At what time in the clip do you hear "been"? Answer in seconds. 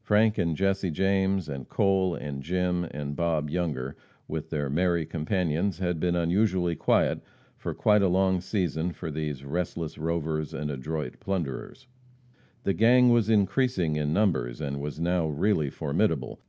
6.00-6.16